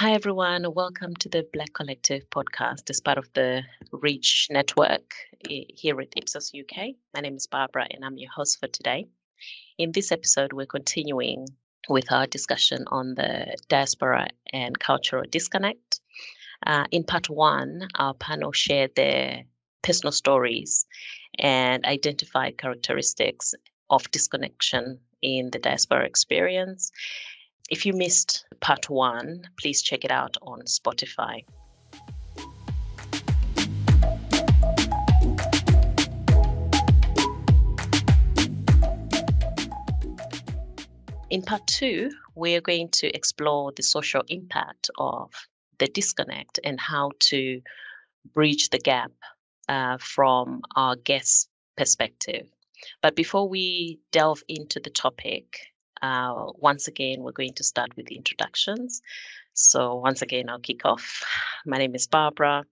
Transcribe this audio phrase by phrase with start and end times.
[0.00, 0.64] Hi, everyone.
[0.74, 5.12] Welcome to the Black Collective podcast as part of the Reach Network
[5.48, 6.90] here at Ipsos UK.
[7.12, 9.06] My name is Barbara, and I'm your host for today.
[9.76, 11.48] In this episode, we're continuing
[11.88, 16.00] with our discussion on the diaspora and cultural disconnect.
[16.64, 19.42] Uh, in part one, our panel shared their
[19.82, 20.86] personal stories
[21.40, 23.52] and identified characteristics
[23.90, 26.92] of disconnection in the diaspora experience.
[27.68, 31.44] If you missed part one, please check it out on Spotify.
[41.28, 45.30] In part two, we're going to explore the social impact of
[45.78, 47.60] the disconnect and how to
[48.32, 49.12] bridge the gap
[49.68, 52.48] uh, from our guest perspective.
[53.02, 55.58] But before we delve into the topic,
[56.02, 59.02] uh, once again, we're going to start with the introductions.
[59.54, 61.24] So, once again, I'll kick off.
[61.66, 62.64] My name is Barbara.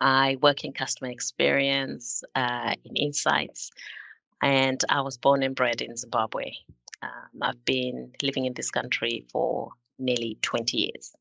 [0.00, 3.70] I work in customer experience uh, in insights,
[4.42, 6.52] and I was born and bred in Zimbabwe.
[7.02, 11.14] Um, I've been living in this country for nearly 20 years.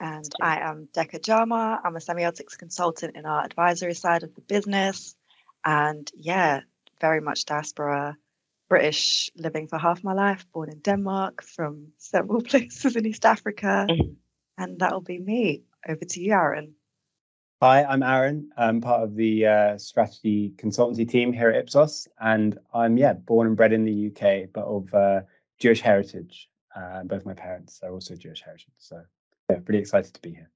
[0.00, 1.80] And I am Deqa Jama.
[1.84, 5.16] I'm a semiotics consultant in our advisory side of the business.
[5.64, 6.60] And yeah,
[7.00, 8.16] very much diaspora
[8.68, 13.86] British, living for half my life, born in Denmark, from several places in East Africa.
[13.88, 14.12] Mm-hmm.
[14.58, 15.62] And that'll be me.
[15.88, 16.74] Over to you, Aron.
[17.60, 18.50] Hi, I'm Aron.
[18.56, 23.48] I'm part of the uh, strategy consultancy team here at Ipsos, and I'm yeah born
[23.48, 25.22] and bred in the UK, but of uh,
[25.58, 26.48] Jewish heritage.
[26.74, 29.02] Uh, both my parents are also Jewish heritage, so
[29.50, 30.50] yeah, pretty excited to be here.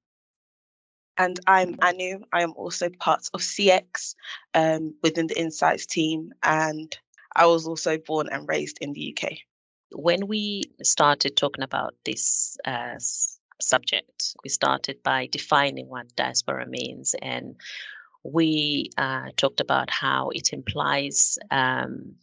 [1.18, 2.20] And I'm Anu.
[2.32, 4.14] I am also part of CX
[4.54, 6.96] um, within the Insights team, and
[7.34, 9.32] I was also born and raised in the UK.
[9.94, 12.98] When we started talking about this uh,
[13.62, 14.34] subject.
[14.44, 17.56] We started by defining what diaspora means, and
[18.24, 22.16] we uh, talked about how it implies um,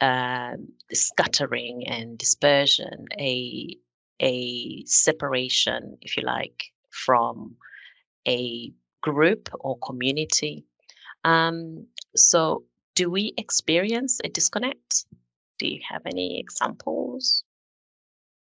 [0.00, 0.56] uh,
[0.92, 3.76] scattering and dispersion, a
[4.20, 7.56] a separation, if you like, from
[8.28, 10.64] a group or community.
[11.24, 12.64] Um, so,
[12.94, 15.06] do we experience a disconnect?
[15.58, 17.44] Do you have any examples?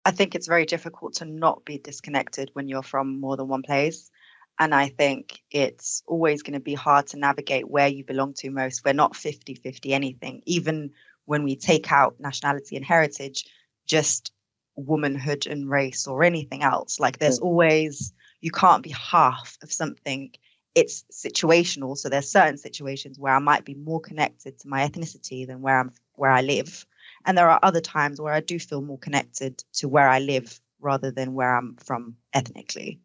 [0.05, 3.63] I think it's very difficult to not be disconnected when you're from more than one
[3.63, 4.09] place.
[4.57, 8.49] And I think it's always going to be hard to navigate where you belong to
[8.49, 8.83] most.
[8.83, 10.41] We're not 50 50 anything.
[10.45, 10.91] Even
[11.25, 13.45] when we take out nationality and heritage,
[13.85, 14.31] just
[14.75, 17.45] womanhood and race or anything else, like there's hmm.
[17.45, 20.31] always, you can't be half of something.
[20.75, 21.97] It's situational.
[21.97, 25.80] So there's certain situations where I might be more connected to my ethnicity than where
[25.80, 26.85] I'm where I live
[27.25, 30.59] and there are other times where I do feel more connected to where I live
[30.79, 33.00] rather than where I'm from ethnically.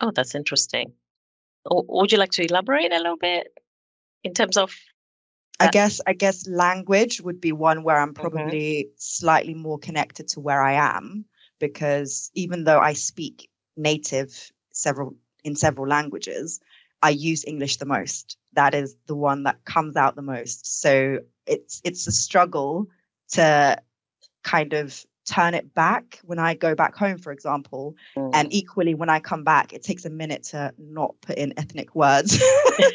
[0.00, 0.92] Oh, that's interesting.
[1.66, 3.48] would you like to elaborate a little bit
[4.24, 4.74] in terms of?
[5.60, 8.22] I guess I guess language would be one where I'm mm-hmm.
[8.22, 8.94] probably mm-hmm.
[8.96, 11.24] slightly more connected to where I am
[11.58, 16.60] because even though I speak native several in several languages,
[17.02, 18.38] I use English the most.
[18.54, 20.80] That is the one that comes out the most.
[20.80, 22.88] So it's it's a struggle
[23.32, 23.80] to
[24.42, 27.96] kind of turn it back when I go back home, for example.
[28.16, 28.30] Mm.
[28.34, 31.94] And equally, when I come back, it takes a minute to not put in ethnic
[31.94, 32.42] words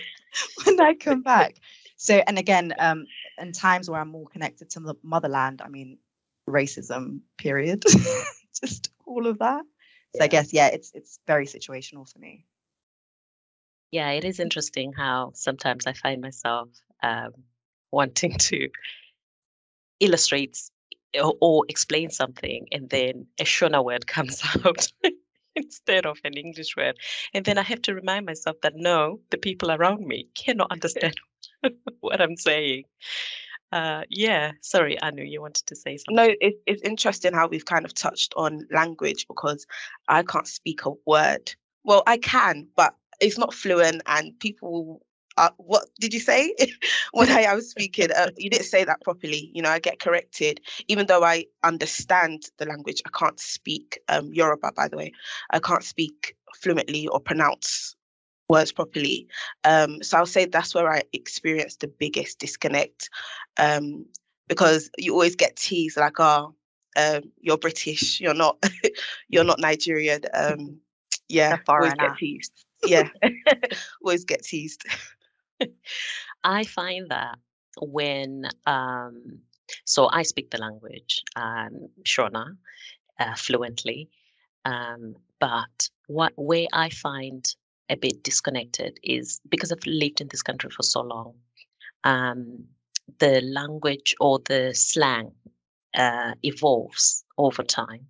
[0.65, 1.55] when I come back.
[1.95, 3.05] So, and again, um,
[3.37, 5.99] in times where I'm more connected to the motherland, I mean,
[6.49, 7.83] racism, period,
[8.59, 9.63] just all of that.
[10.15, 10.23] So yeah.
[10.23, 12.45] I guess, yeah, it's it's very situational for me.
[13.93, 16.67] Yeah, it is interesting how sometimes I find myself
[17.03, 17.33] um,
[17.91, 18.67] wanting to
[19.99, 20.71] illustrates
[21.21, 24.87] or, or explains something and then a Shona word comes out
[25.55, 26.97] instead of an English word.
[27.35, 31.13] And then I have to remind myself that no, the people around me cannot understand
[31.99, 32.85] what I'm saying.
[33.71, 36.15] Uh, yeah, sorry, Anu, you wanted to say something.
[36.15, 39.67] No, it, it's interesting how we've kind of touched on language because
[40.07, 41.53] I can't speak a word.
[41.83, 45.01] Well, I can, but it's not fluent, and people
[45.37, 46.53] uh, what did you say
[47.11, 48.09] when I, I was speaking?
[48.15, 49.51] Uh, you didn't say that properly.
[49.53, 53.01] You know, I get corrected, even though I understand the language.
[53.05, 55.11] I can't speak um, Yoruba, by the way.
[55.51, 57.95] I can't speak fluently or pronounce
[58.49, 59.27] words properly.
[59.63, 63.09] Um, so I'll say that's where I experienced the biggest disconnect,
[63.57, 64.05] um,
[64.47, 66.53] because you always get teased like, "Oh,
[66.95, 68.19] um, you're British.
[68.21, 68.63] You're not.
[69.29, 70.79] you're not Nigerian." Um,
[71.29, 72.65] yeah, always get teased.
[72.85, 73.09] Yeah,
[74.03, 74.85] always get teased.
[76.43, 77.37] I find that
[77.79, 79.39] when um,
[79.85, 82.57] so I speak the language, um, Shona,
[83.19, 84.09] uh, fluently,
[84.65, 87.45] um, but what way I find
[87.89, 91.35] a bit disconnected is because I've lived in this country for so long.
[92.03, 92.65] Um,
[93.19, 95.31] the language or the slang
[95.95, 98.07] uh, evolves over time.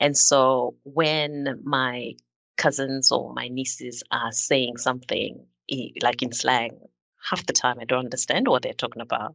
[0.00, 2.14] And so when my
[2.56, 5.44] cousins or my nieces are saying something
[6.02, 6.78] like in slang,
[7.30, 9.34] half the time I don't understand what they're talking about.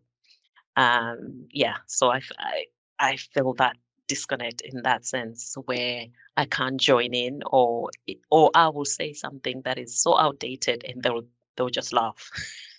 [0.75, 2.65] Um, yeah, so I, I,
[2.99, 3.75] I feel that
[4.07, 6.05] disconnect in that sense where
[6.35, 7.91] I can't join in or
[8.31, 11.23] or I will say something that is so outdated and they'll
[11.55, 12.31] they'll just laugh.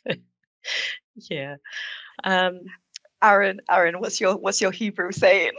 [1.15, 1.57] yeah.
[2.25, 2.61] Um
[3.23, 5.53] Aron, Aron, what's your what's your Hebrew saying?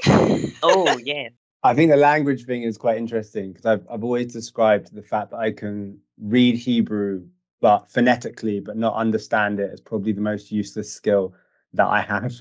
[0.62, 1.30] oh yeah.
[1.64, 5.32] I think the language thing is quite interesting because I've I've always described the fact
[5.32, 7.26] that I can read Hebrew
[7.60, 11.36] but phonetically but not understand it as probably the most useless skill
[11.74, 12.34] that I have.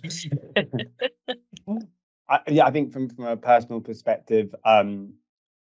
[2.29, 5.15] I, yeah, I think from from a personal perspective, um,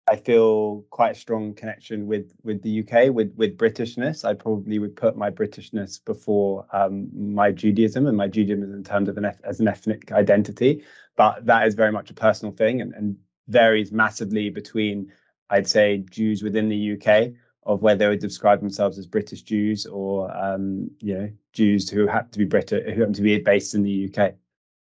[0.09, 4.25] I feel quite a strong connection with with the UK, with with Britishness.
[4.25, 9.09] I probably would put my Britishness before um, my Judaism and my Judaism in terms
[9.09, 10.83] of an as an ethnic identity.
[11.17, 13.17] But that is very much a personal thing and, and
[13.49, 15.13] varies massively between,
[15.51, 17.33] I'd say, Jews within the UK
[17.65, 22.07] of where they would describe themselves as British Jews or um, you know Jews who
[22.07, 24.35] happen to be British who happen to be based in the UK.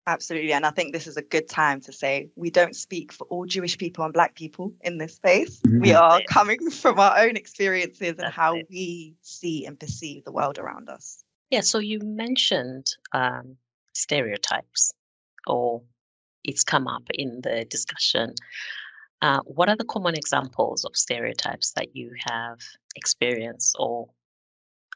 [0.07, 0.53] Absolutely.
[0.53, 3.45] And I think this is a good time to say we don't speak for all
[3.45, 5.61] Jewish people and Black people in this space.
[5.61, 5.79] Mm-hmm.
[5.79, 8.67] We are coming from our own experiences and That's how it.
[8.69, 11.23] we see and perceive the world around us.
[11.49, 11.61] Yeah.
[11.61, 13.57] So you mentioned um,
[13.93, 14.93] stereotypes,
[15.47, 15.81] or
[16.47, 18.33] it's come up in the discussion.
[19.21, 22.59] Uh, what are the common examples of stereotypes that you have
[22.95, 24.09] experienced or,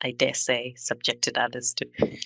[0.03, 1.87] I dare say, subjected others to?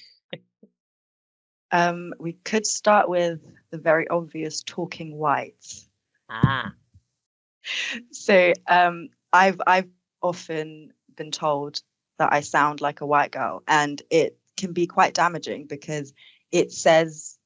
[1.73, 3.41] Um, we could start with
[3.71, 5.89] the very obvious talking whites.
[6.29, 6.73] Ah.
[8.11, 9.89] So um, I've I've
[10.21, 11.81] often been told
[12.19, 16.13] that I sound like a white girl, and it can be quite damaging because
[16.51, 17.39] it says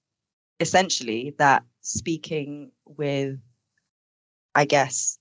[0.59, 3.39] essentially that speaking with,
[4.55, 5.17] I guess,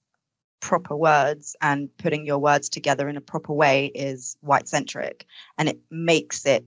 [0.60, 5.26] proper words and putting your words together in a proper way is white centric,
[5.58, 6.64] and it makes it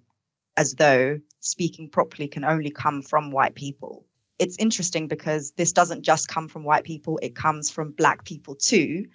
[0.57, 4.05] as though speaking properly can only come from white people.
[4.39, 8.55] It's interesting because this doesn't just come from white people, it comes from black people
[8.55, 9.05] too.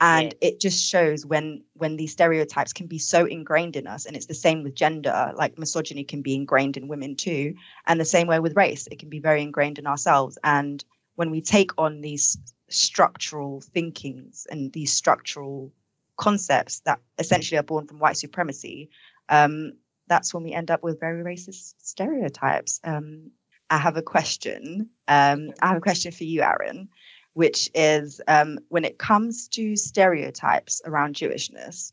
[0.00, 0.48] And yeah.
[0.48, 4.06] it just shows when when these stereotypes can be so ingrained in us.
[4.06, 7.54] And it's the same with gender, like misogyny can be ingrained in women too.
[7.86, 10.38] And the same way with race, it can be very ingrained in ourselves.
[10.42, 10.82] And
[11.16, 12.38] when we take on these
[12.70, 15.70] structural thinkings and these structural
[16.16, 18.88] concepts that essentially are born from white supremacy,
[19.28, 19.72] um,
[20.08, 22.80] that's when we end up with very racist stereotypes.
[22.84, 23.30] Um,
[23.70, 24.88] I have a question.
[25.08, 26.88] Um, I have a question for you, Aron,
[27.34, 31.92] which is um, when it comes to stereotypes around Jewishness,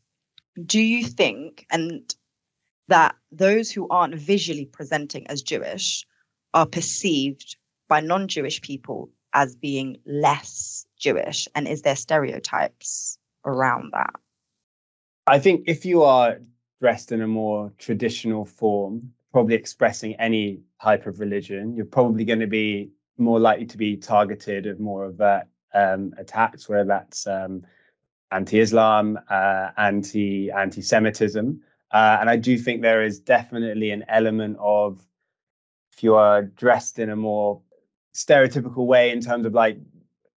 [0.64, 2.14] do you think and
[2.88, 6.06] that those who aren't visually presenting as Jewish
[6.54, 7.56] are perceived
[7.88, 11.46] by non-Jewish people as being less Jewish?
[11.54, 14.14] And is there stereotypes around that?
[15.26, 16.38] I think if you are
[16.80, 22.40] dressed in a more traditional form, probably expressing any type of religion, you're probably going
[22.40, 27.26] to be more likely to be targeted of more of that um, attacks, whether that's
[27.26, 27.62] um,
[28.30, 31.60] anti-Islam, uh, anti anti-Semitism,
[31.90, 35.00] uh, and I do think there is definitely an element of
[35.92, 37.60] if you are dressed in a more
[38.14, 39.78] stereotypical way in terms of like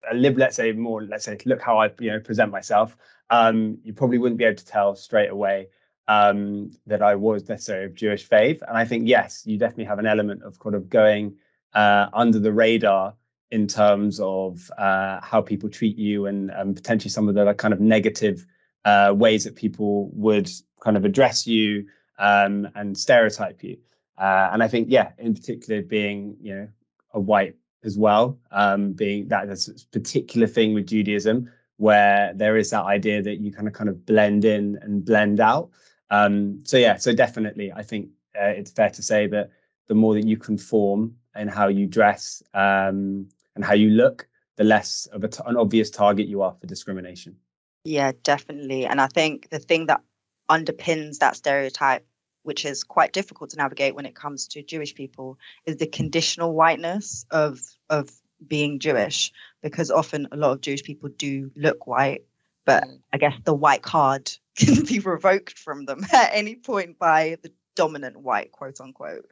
[0.09, 2.95] a live, let's say more, let's say look how I you know present myself,
[3.29, 5.67] um, you probably wouldn't be able to tell straight away
[6.07, 8.63] um, that I was necessarily of Jewish faith.
[8.67, 11.35] And I think, yes, you definitely have an element of kind of going
[11.73, 13.13] uh, under the radar
[13.51, 17.57] in terms of uh, how people treat you and um, potentially some of the like,
[17.57, 18.45] kind of negative
[18.85, 20.49] uh, ways that people would
[20.81, 21.85] kind of address you
[22.19, 23.77] um, and stereotype you.
[24.17, 26.67] Uh, and I think, yeah, in particular, being, you know,
[27.13, 29.47] a white as well, um, being that
[29.91, 31.49] particular thing with Judaism
[31.79, 35.39] where there is that idea that you kind of kind of blend in and blend
[35.39, 35.69] out.
[36.09, 38.09] Um, so yeah, so definitely, I think
[38.39, 39.49] uh, it's fair to say that
[39.87, 44.63] the more that you conform in how you dress um, and how you look, the
[44.63, 47.35] less of an obvious target you are for discrimination.
[47.83, 48.85] Yeah, definitely.
[48.85, 50.01] And I think the thing that
[50.49, 52.05] underpins that stereotype,
[52.43, 56.53] which is quite difficult to navigate when it comes to Jewish people, is the conditional
[56.53, 58.09] whiteness of of
[58.47, 59.31] being Jewish,
[59.61, 62.23] because often a lot of Jewish people do look white,
[62.65, 62.99] but mm.
[63.11, 67.51] I guess the white card can be revoked from them at any point by the
[67.75, 69.25] dominant white, quote unquote.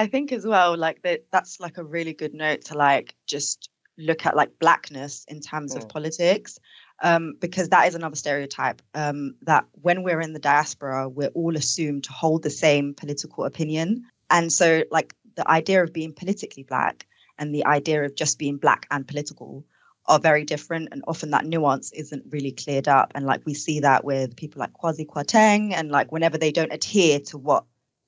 [0.00, 3.68] I think as well, like that that's like a really good note to like just
[3.98, 5.76] look at like blackness in terms mm.
[5.76, 6.58] of politics.
[7.02, 11.56] um, because that is another stereotype um, that when we're in the diaspora, we're all
[11.56, 14.04] assumed to hold the same political opinion.
[14.30, 17.06] And so, like, the idea of being politically black
[17.38, 19.64] and the idea of just being black and political
[20.06, 23.78] are very different and often that nuance isn't really cleared up and like we see
[23.80, 27.64] that with people like Kwasi Kwarteng and like whenever they don't adhere to what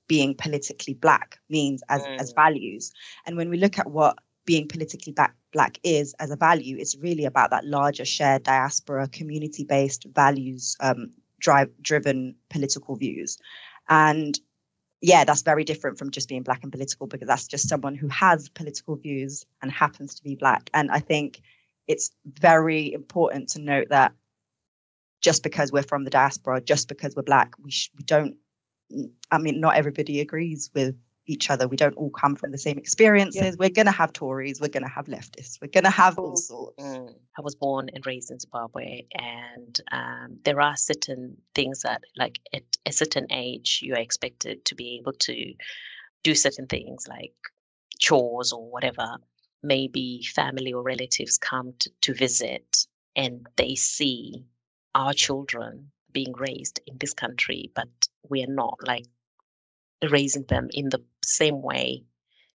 [0.08, 2.20] being politically black means as mm.
[2.20, 2.92] as values.
[3.26, 6.96] And when we look at what being politically black black is as a value it's
[6.96, 13.38] really about that larger shared diaspora community based values um, drive driven political views.
[13.88, 14.38] And
[15.00, 18.08] yeah that's very different from just being black and political because that's just someone who
[18.08, 20.70] has political views and happens to be black.
[20.74, 21.42] And i think
[21.88, 24.12] it's very important to note that
[25.20, 28.36] just because we're from the diaspora just because we're black we, sh- we don't
[29.30, 30.94] i mean not everybody agrees with
[31.26, 31.68] each other.
[31.68, 33.42] We don't all come from the same experiences.
[33.42, 33.54] Yeah.
[33.58, 36.36] We're going to have Tories, we're going to have leftists, we're going to have all
[36.36, 36.82] sorts.
[36.82, 37.14] Mm.
[37.38, 42.40] I was born and raised in Zimbabwe, and um, there are certain things that, like,
[42.52, 45.54] at a certain age, you are expected to be able to
[46.22, 47.34] do certain things like
[47.98, 49.16] chores or whatever.
[49.62, 54.44] Maybe family or relatives come to, to visit and they see
[54.94, 57.88] our children being raised in this country, but
[58.28, 59.06] we are not like
[60.10, 62.04] raising them in the same way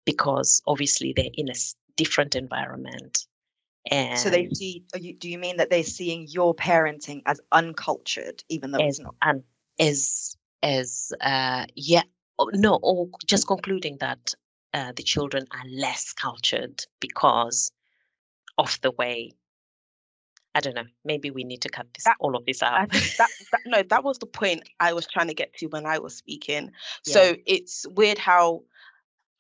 [0.05, 1.55] because obviously they're in a
[1.97, 3.27] different environment.
[3.91, 4.85] And so they see.
[4.99, 9.01] You, do you mean that they're seeing your parenting as uncultured, even though as, it's
[9.01, 9.15] not?
[9.21, 9.43] And
[9.79, 12.03] as as uh, yeah,
[12.39, 14.35] oh, no, or just concluding that
[14.73, 17.71] uh, the children are less cultured because
[18.57, 19.33] of the way
[20.55, 20.85] I don't know.
[21.05, 22.91] Maybe we need to cut this that, all of this out.
[22.91, 25.99] that, that, no, that was the point I was trying to get to when I
[25.99, 26.71] was speaking.
[27.07, 27.13] Yeah.
[27.13, 28.63] So it's weird how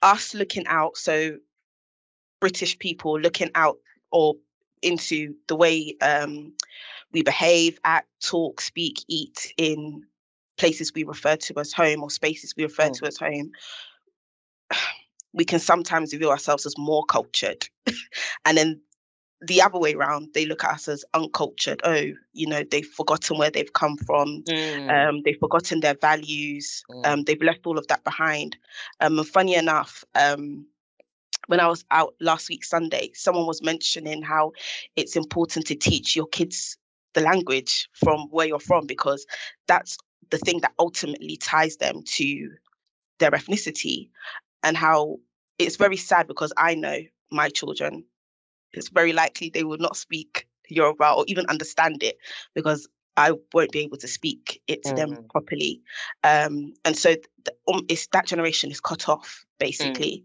[0.02, 1.36] us looking out, so
[2.40, 3.78] British people looking out
[4.10, 4.34] or
[4.82, 6.52] into the way um,
[7.12, 10.02] we behave, act, talk, speak, eat in
[10.58, 12.92] places we refer to as home or spaces we refer oh.
[12.92, 13.50] to as home.
[15.36, 17.68] We can sometimes view ourselves as more cultured.
[18.44, 18.80] and then
[19.46, 21.80] the other way around, they look at us as uncultured.
[21.84, 24.42] Oh, you know, they've forgotten where they've come from.
[24.44, 25.08] Mm.
[25.08, 26.84] Um, they've forgotten their values.
[26.90, 27.06] Mm.
[27.06, 28.56] Um, they've left all of that behind.
[29.00, 30.66] Um, and funny enough, um,
[31.46, 34.52] when I was out last week Sunday, someone was mentioning how
[34.96, 36.76] it's important to teach your kids
[37.12, 39.26] the language from where you're from because
[39.68, 39.96] that's
[40.30, 42.50] the thing that ultimately ties them to
[43.18, 44.08] their ethnicity
[44.62, 45.18] and how
[45.58, 48.04] it's very sad because I know my children
[48.76, 52.18] it's very likely they will not speak Yoruba or even understand it
[52.54, 54.96] because I won't be able to speak it to mm.
[54.96, 55.80] them properly.
[56.24, 57.14] Um, and so
[57.44, 60.24] the, um, it's that generation is cut off basically.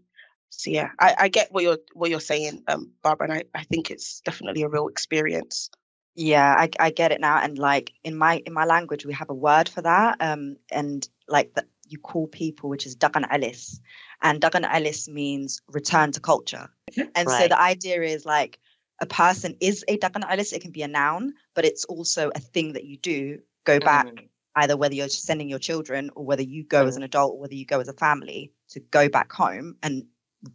[0.50, 3.62] So yeah, I, I, get what you're what you're saying, um, Barbara, and I, I
[3.64, 5.70] think it's definitely a real experience.
[6.16, 7.38] Yeah, I, I get it now.
[7.38, 10.16] And like in my in my language, we have a word for that.
[10.20, 13.80] Um, and like that you call people, which is dhaqan celis.
[14.22, 16.68] And dhaqan celis means return to culture.
[16.96, 17.42] And right.
[17.42, 18.58] so the idea is like
[19.00, 22.40] a person is a dhaqan celis, it can be a noun, but it's also a
[22.40, 24.28] thing that you do go back, mm.
[24.56, 26.88] either whether you're sending your children or whether you go mm.
[26.88, 30.04] as an adult or whether you go as a family to go back home and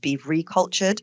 [0.01, 1.01] be recultured.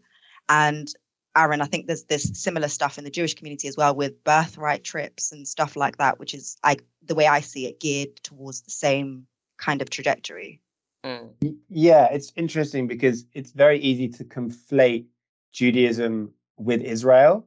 [0.48, 0.92] And
[1.36, 4.84] Aron, I think there's this similar stuff in the Jewish community as well with birthright
[4.84, 8.62] trips and stuff like that, which is I the way I see it geared towards
[8.62, 9.26] the same
[9.62, 10.60] kind of trajectory.
[11.04, 11.30] Mm.
[11.68, 15.06] Yeah, it's interesting because it's very easy to conflate
[15.52, 17.46] Judaism with Israel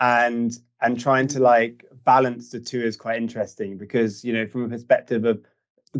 [0.00, 4.64] and and trying to like balance the two is quite interesting because you know from
[4.64, 5.40] a perspective of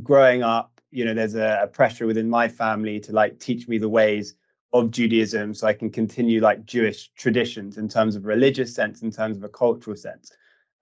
[0.03, 3.79] growing up you know there's a, a, pressure within my family to like teach me
[3.79, 4.35] the ways
[4.73, 9.11] of Judaism so I can continue like Jewish traditions in terms of religious sense in
[9.11, 10.33] terms of a cultural sense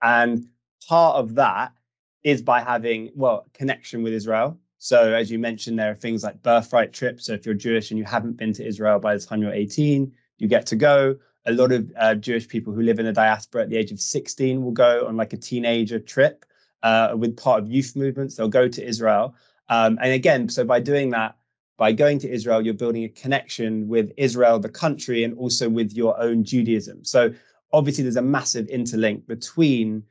[0.01, 0.47] and
[0.87, 1.73] part of that
[2.23, 6.41] is by having well connection with Israel so, as you mentioned, there are things like
[6.41, 7.27] birthright trips.
[7.27, 10.11] So, if you're Jewish and you haven't been to Israel by the time you're 18,
[10.39, 11.17] you get to go.
[11.45, 13.99] A lot of uh, Jewish people who live in the diaspora at the age of
[13.99, 16.45] 16 will go on like a teenager trip
[16.81, 18.35] uh, with part of youth movements.
[18.35, 19.35] They'll go to Israel.
[19.69, 21.35] Um, and again, so by doing that,
[21.77, 25.93] by going to Israel, you're building a connection with Israel, the country, and also with
[25.93, 27.05] your own Judaism.
[27.05, 27.31] So,
[27.71, 30.01] obviously, there's a massive interlink between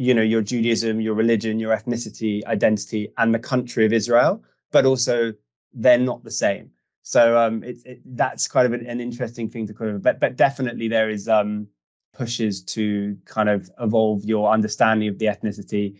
[0.00, 4.42] you know your Judaism, your religion, your ethnicity, identity, and the country of Israel,
[4.72, 5.34] but also
[5.74, 6.70] they're not the same.
[7.02, 10.36] So um, it, it, that's kind of an, an, interesting thing to of, but but
[10.36, 11.66] definitely there is um,
[12.14, 15.98] pushes to kind of evolve your understanding of the ethnicity,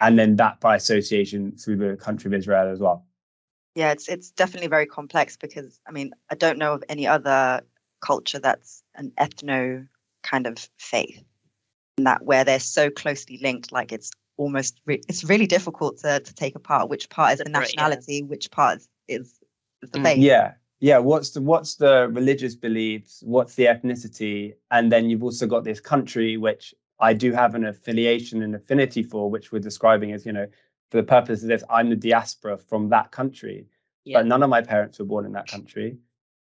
[0.00, 3.04] and then that by association through the country of Israel as well.
[3.74, 7.62] Yeah, it's it's definitely very complex because I mean I don't know of any other
[8.00, 9.88] culture that's an ethno
[10.22, 11.24] kind of faith
[12.04, 16.34] that where they're so closely linked, like it's almost re- it's really difficult to to
[16.34, 18.24] take apart which part is the nationality, yeah.
[18.24, 19.38] which part is, is,
[19.92, 20.02] the mm.
[20.02, 20.18] faith.
[20.18, 20.52] Yeah.
[20.82, 23.22] Yeah, what's the what's the religious beliefs?
[23.26, 24.54] What's the ethnicity?
[24.70, 29.02] And then you've also got this country, which I do have an affiliation and affinity
[29.02, 30.46] for, which we're describing as, you know,
[30.90, 33.66] for the purpose of this, I'm the diaspora from that country.
[34.04, 34.18] Yeah.
[34.18, 35.96] But none of my parents were born in that country.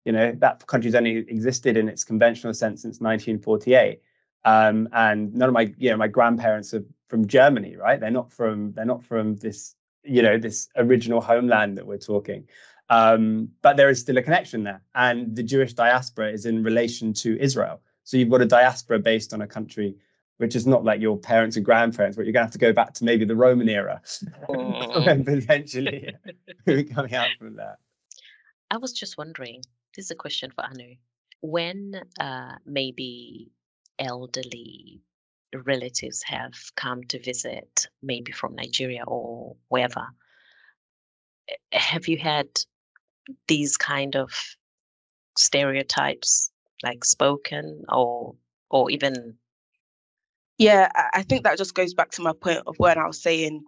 [0.04, 4.00] You know, that country's only existed in its conventional sense since 1948.
[4.44, 7.98] Um, and none of my, you know, my grandparents are from Germany, right?
[7.98, 12.48] They're not from they're not from this, you know, this original homeland that we're talking.
[12.90, 17.14] Um, but there is still a connection there, and the Jewish diaspora is in relation
[17.14, 17.80] to Israel.
[18.04, 19.96] So you've got a diaspora based on a country
[20.38, 22.72] which is not like your parents and grandparents, but you're going to have to go
[22.72, 24.00] back to maybe the Roman era
[24.48, 26.12] and potentially
[26.66, 27.78] coming out from that.
[28.70, 29.62] I was just wondering.
[29.94, 30.96] This is a question for Anu.
[31.40, 33.52] When uh, maybe
[33.98, 35.00] elderly
[35.64, 40.06] relatives have come to visit, maybe from Nigeria or wherever,
[41.48, 42.48] eh, have you had
[43.48, 44.30] these kind of
[45.38, 46.50] stereotypes
[46.82, 48.34] like spoken or
[48.70, 49.34] or even
[50.58, 53.64] yeah i think that just goes back to my point of when i was saying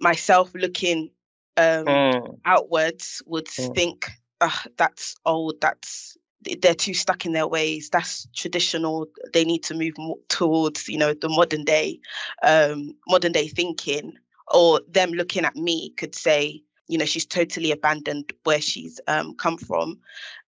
[0.00, 1.10] myself looking
[1.56, 2.38] um mm.
[2.44, 3.74] outwards would mm.
[3.74, 6.16] think oh, that's old that's
[6.60, 10.98] they're too stuck in their ways that's traditional they need to move more towards you
[10.98, 11.98] know the modern day
[12.42, 14.12] um modern day thinking
[14.48, 19.34] or them looking at me could say you know she's totally abandoned where she's um
[19.36, 19.98] come from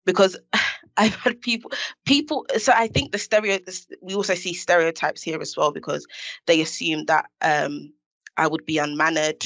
[0.04, 0.36] because
[0.96, 1.72] I've had people
[2.04, 3.58] people so I think the stereo
[4.00, 6.06] we also see stereotypes here as well because
[6.46, 7.92] they assume that um
[8.36, 9.44] I would be unmannered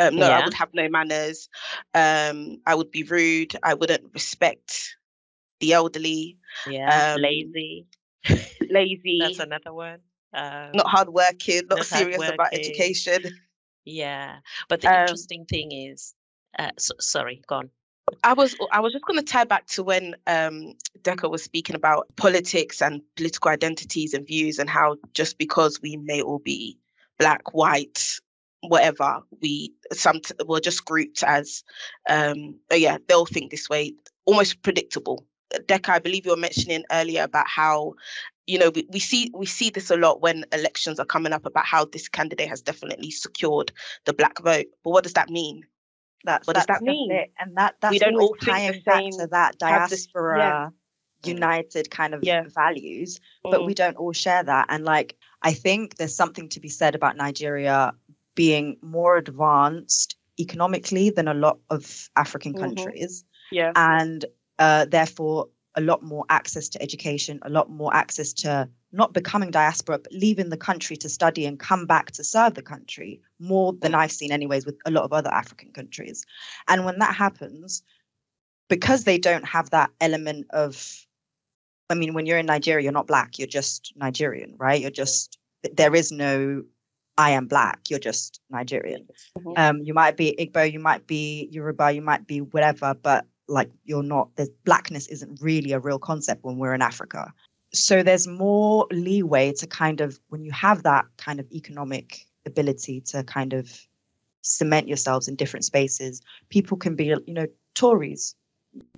[0.00, 0.38] um, no, yeah.
[0.40, 1.48] I would have no manners.
[1.94, 3.56] Um, I would be rude.
[3.62, 4.96] I wouldn't respect
[5.64, 6.36] the elderly.
[6.68, 7.86] Yeah, um, lazy.
[8.70, 9.18] lazy.
[9.20, 10.00] That's another one.
[10.34, 11.62] Um, not hardworking.
[11.68, 13.22] Not, not serious about education.
[13.84, 14.36] Yeah,
[14.68, 16.14] but the um, interesting thing is,
[16.58, 17.70] uh, so, sorry, go on.
[18.22, 21.74] I was I was just going to tie back to when um, Deqa was speaking
[21.74, 26.78] about politics and political identities and views and how just because we may all be
[27.18, 28.20] black, white,
[28.60, 31.64] whatever, we some we're just grouped as
[32.08, 33.94] um, oh yeah, they'll think this way,
[34.26, 35.24] almost predictable.
[35.66, 37.94] Deqa, I believe you were mentioning earlier about how
[38.46, 41.46] you know we, we see we see this a lot when elections are coming up
[41.46, 43.72] about how this candidate has definitely secured
[44.04, 44.66] the black vote.
[44.82, 45.64] But what does that mean?
[46.24, 47.10] That's, what does that mean?
[47.10, 47.32] It.
[47.38, 51.30] And that that's we don't all tying back to that diaspora yeah.
[51.30, 52.44] united kind of yeah.
[52.48, 53.66] values, but mm.
[53.66, 54.66] we don't all share that.
[54.70, 57.92] And like I think there's something to be said about Nigeria
[58.34, 62.74] being more advanced economically than a lot of African mm-hmm.
[62.74, 63.24] countries.
[63.52, 63.72] Yeah.
[63.76, 64.24] And
[64.58, 69.50] uh, therefore a lot more access to education, a lot more access to not becoming
[69.50, 73.72] diaspora, but leaving the country to study and come back to serve the country more
[73.72, 76.24] than I've seen, anyways, with a lot of other African countries.
[76.68, 77.82] And when that happens,
[78.68, 81.06] because they don't have that element of,
[81.90, 84.80] I mean, when you're in Nigeria, you're not black, you're just Nigerian, right?
[84.80, 85.38] You're just,
[85.72, 86.62] there is no,
[87.18, 89.08] I am black, you're just Nigerian.
[89.36, 89.52] Mm-hmm.
[89.56, 93.70] Um, you might be Igbo, you might be Yoruba, you might be whatever, but like
[93.84, 97.32] you're not, the blackness isn't really a real concept when we're in Africa.
[97.72, 103.00] So there's more leeway to kind of when you have that kind of economic ability
[103.00, 103.86] to kind of
[104.44, 108.34] cement yourselves in different spaces people can be you know tories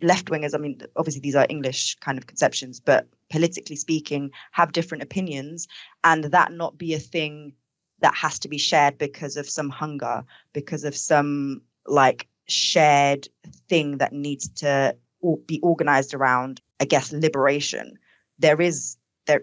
[0.02, 4.72] left wingers i mean obviously these are english kind of conceptions but politically speaking have
[4.72, 5.68] different opinions
[6.02, 7.52] and that not be a thing
[8.00, 13.28] that has to be shared because of some hunger because of some like shared
[13.68, 14.96] thing that needs to
[15.46, 17.98] be organized around i guess liberation
[18.38, 19.42] there is there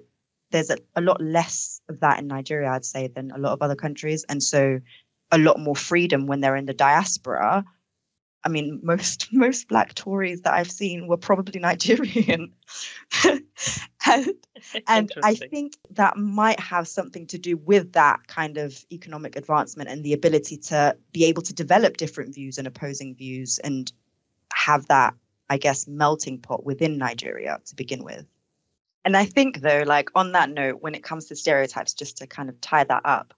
[0.53, 3.61] there's a, a lot less of that in Nigeria, I'd say, than a lot of
[3.61, 4.79] other countries, and so
[5.31, 7.65] a lot more freedom when they're in the diaspora.
[8.43, 12.53] I mean, most most black Tories that I've seen were probably Nigerian,
[13.25, 13.43] and,
[14.87, 19.89] and I think that might have something to do with that kind of economic advancement
[19.89, 23.91] and the ability to be able to develop different views and opposing views and
[24.53, 25.13] have that,
[25.49, 28.25] I guess, melting pot within Nigeria to begin with.
[29.05, 32.27] And I think, though, like on that note, when it comes to stereotypes, just to
[32.27, 33.33] kind of tie that up,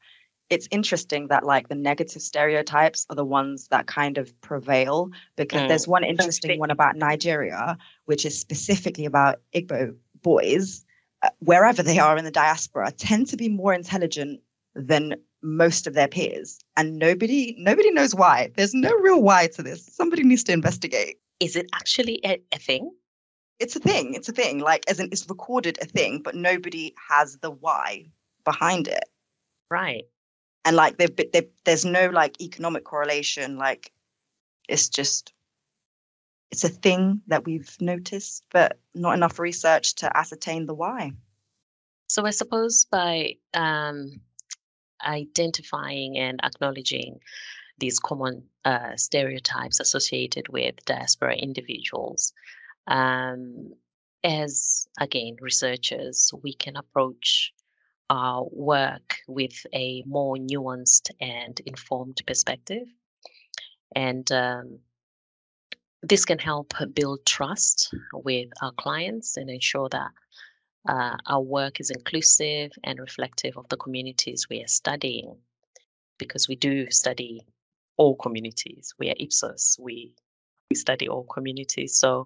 [0.50, 5.62] it's interesting that like the negative stereotypes are the ones that kind of prevail because
[5.62, 5.68] mm.
[5.68, 10.86] there's one interesting one about Nigeria, which is specifically about Igbo boys,
[11.24, 14.42] uh, wherever they are in the diaspora, tend to be more intelligent
[14.76, 19.62] than most of their peers and nobody nobody knows why there's no real why to
[19.62, 22.90] this somebody needs to investigate is it actually a, a thing
[23.60, 24.14] it's a thing.
[24.14, 24.60] It's a thing.
[24.60, 28.10] Like as in it's recorded a thing, but nobody has the why
[28.44, 29.06] behind it.
[29.70, 30.06] Right.
[30.66, 33.58] And like they've, they've there's no like economic correlation.
[33.58, 33.92] Like
[34.68, 35.32] it's just
[36.52, 41.12] it's a thing that we've noticed, but not enough research to ascertain the why.
[42.08, 44.22] So I suppose by um,
[45.06, 47.20] identifying and acknowledging
[47.78, 52.34] these common uh, stereotypes associated with diaspora individuals,
[52.88, 53.74] um,
[54.24, 57.54] as again researchers, we can approach
[58.10, 62.88] our work with a more nuanced and informed perspective.
[63.96, 64.80] And um,
[66.04, 70.12] this can help build trust with our clients and ensure that
[70.88, 75.36] uh, our work is inclusive and reflective of the communities we are studying.
[76.18, 77.42] Because we do study
[77.98, 78.94] all communities.
[79.00, 79.78] We are ipsos.
[79.80, 80.14] We
[80.70, 81.98] we study all communities.
[81.98, 82.26] So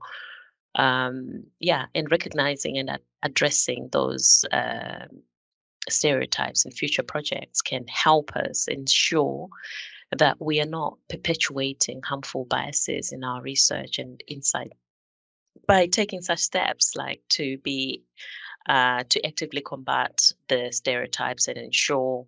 [0.75, 5.05] um, yeah and recognizing and ad- addressing those uh,
[5.89, 9.47] stereotypes in future projects can help us ensure
[10.17, 14.73] that we are not perpetuating harmful biases in our research and insight
[15.67, 18.01] by taking such steps like to be
[18.67, 22.25] uh, to actively combat the stereotypes and ensure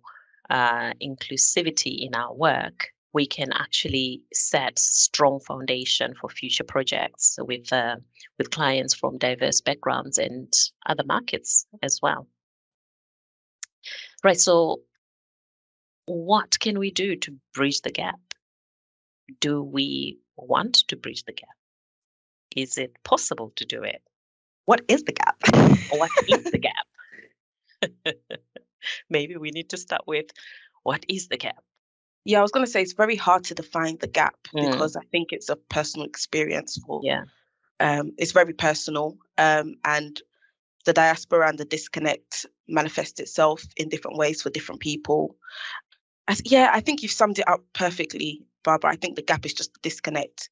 [0.50, 7.72] uh, inclusivity in our work we can actually set strong foundation for future projects with
[7.72, 7.96] uh,
[8.38, 10.52] with clients from diverse backgrounds and
[10.86, 12.26] other markets as well
[14.24, 14.82] right so
[16.06, 18.20] what can we do to bridge the gap?
[19.40, 21.48] Do we want to bridge the gap?
[22.56, 24.02] Is it possible to do it?
[24.64, 25.36] What is the gap?
[25.90, 26.86] what is the gap?
[29.10, 30.26] Maybe we need to start with
[30.82, 31.62] what is the gap?
[32.24, 34.70] Yeah, I was going to say it's very hard to define the gap mm.
[34.70, 37.00] because I think it's a personal experience for.
[37.02, 37.22] Yeah.
[37.80, 40.20] Um, it's very personal, um, and
[40.84, 45.36] the diaspora and the disconnect manifests itself in different ways for different people.
[46.28, 48.92] I th- yeah, I think you've summed it up perfectly, Barbara.
[48.92, 50.50] I think the gap is just disconnect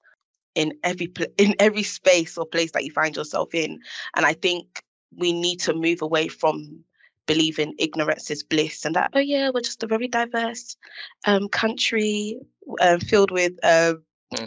[0.54, 3.80] in every pl- in every space or place that you find yourself in,
[4.16, 4.82] and I think
[5.16, 6.84] we need to move away from
[7.26, 10.76] believing ignorance is bliss and that oh yeah we're just a very diverse
[11.26, 12.36] um, country
[12.80, 13.94] um, filled with uh,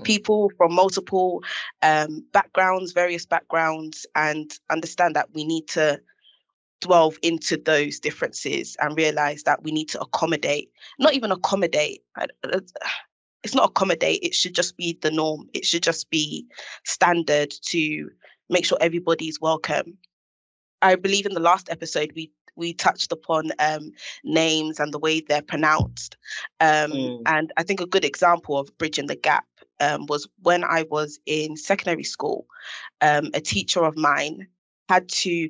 [0.03, 1.41] people from multiple
[1.81, 5.97] um, backgrounds various backgrounds and understand that we need to
[6.87, 12.03] delve into those differences and realize that we need to accommodate, not even accommodate.
[13.43, 15.49] It's not accommodate, it should just be the norm.
[15.53, 16.45] It should just be
[16.85, 18.09] standard to
[18.49, 19.97] make sure everybody's welcome.
[20.81, 23.91] I believe in the last episode we we touched upon um,
[24.23, 26.17] names and the way they're pronounced.
[26.59, 27.21] Um, mm.
[27.25, 29.45] And I think a good example of bridging the gap
[29.79, 32.45] um, was when I was in secondary school.
[33.01, 34.47] Um, a teacher of mine
[34.89, 35.49] had to,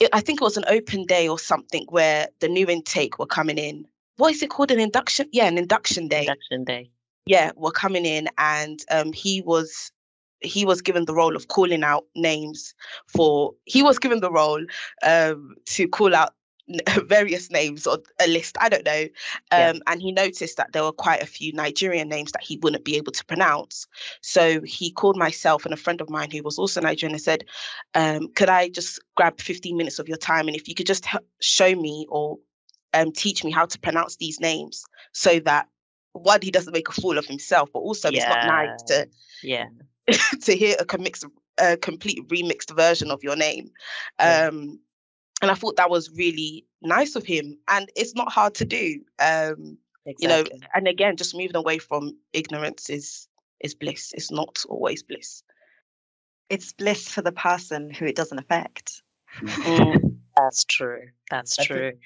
[0.00, 3.26] it, I think it was an open day or something where the new intake were
[3.26, 3.86] coming in.
[4.16, 4.70] What is it called?
[4.70, 5.28] An induction?
[5.32, 6.22] Yeah, an induction day.
[6.22, 6.90] Induction day.
[7.26, 9.92] Yeah, were coming in, and um, he was
[10.40, 12.74] he was given the role of calling out names
[13.06, 13.54] for.
[13.64, 14.64] He was given the role
[15.04, 16.34] um, to call out
[17.06, 19.02] various names or a list i don't know
[19.50, 19.78] um, yeah.
[19.86, 22.96] and he noticed that there were quite a few nigerian names that he wouldn't be
[22.96, 23.86] able to pronounce
[24.20, 27.44] so he called myself and a friend of mine who was also nigerian and said
[27.94, 31.06] um, could i just grab 15 minutes of your time and if you could just
[31.40, 32.38] show me or
[32.94, 35.66] um, teach me how to pronounce these names so that
[36.12, 38.18] one he doesn't make a fool of himself but also yeah.
[38.18, 39.08] it's not nice to
[39.42, 39.66] yeah
[40.42, 41.24] to hear a, commix,
[41.58, 43.70] a complete remixed version of your name
[44.18, 44.48] yeah.
[44.48, 44.78] um
[45.42, 47.58] and I thought that was really nice of him.
[47.68, 49.00] And it's not hard to do.
[49.18, 49.76] Um,
[50.06, 50.16] exactly.
[50.20, 53.28] You know, and again, just moving away from ignorance is
[53.60, 54.12] is bliss.
[54.14, 55.42] It's not always bliss.
[56.48, 59.02] It's bliss for the person who it doesn't affect.
[59.40, 61.08] Mm, that's true.
[61.30, 61.90] That's I true.
[61.90, 61.98] Feel,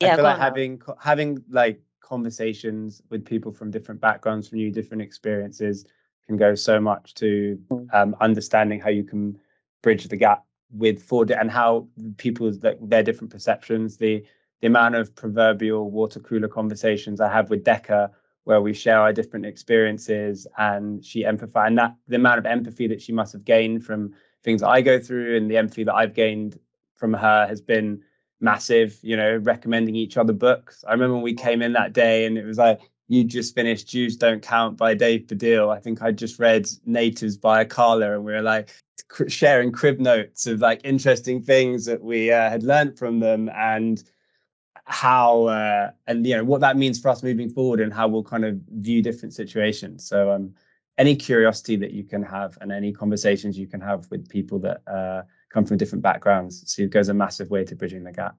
[0.00, 4.70] yeah, I feel like having having like conversations with people from different backgrounds, from you,
[4.70, 5.84] different experiences,
[6.26, 7.86] can go so much to mm.
[7.92, 9.38] um, understanding how you can
[9.82, 10.44] bridge the gap
[10.76, 14.24] with Ford and how people's like their different perceptions, the
[14.60, 18.10] the amount of proverbial water cooler conversations I have with Deqa
[18.44, 22.86] where we share our different experiences and she empathize and that the amount of empathy
[22.86, 25.94] that she must have gained from things that I go through and the empathy that
[25.94, 26.58] I've gained
[26.94, 28.02] from her has been
[28.40, 30.84] massive, you know, recommending each other books.
[30.86, 33.88] I remember when we came in that day and it was like you just finished
[33.88, 35.74] Jews Don't Count by Dave Baddiel.
[35.74, 38.74] I think I just read Natives by Akala, and we were like
[39.28, 44.02] sharing crib notes of like interesting things that we uh, had learned from them and
[44.86, 48.22] how uh, and you know what that means for us moving forward and how we'll
[48.22, 50.06] kind of view different situations.
[50.06, 50.54] So um,
[50.98, 54.82] any curiosity that you can have and any conversations you can have with people that
[54.86, 56.64] uh, come from different backgrounds.
[56.72, 58.36] So it goes a massive way to bridging the gap.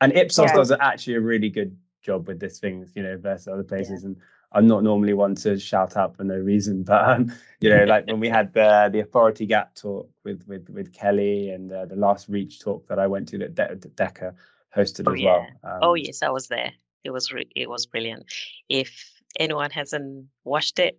[0.00, 0.56] And Ipsos yeah.
[0.56, 4.02] does actually a really good job with this thing, you know, versus other places.
[4.02, 4.08] Yeah.
[4.08, 4.16] And
[4.52, 8.06] I'm not normally one to shout out for no reason, but um, you know, like
[8.06, 11.96] when we had the the authority gap talk with with with Kelly and uh, the
[11.96, 14.34] last Reach talk that I went to that De- Deqa
[14.74, 15.30] hosted oh, as yeah.
[15.30, 15.46] well.
[15.64, 16.72] Um, oh yes, I was there.
[17.04, 18.24] It was re- it was brilliant.
[18.68, 20.98] If anyone hasn't watched it,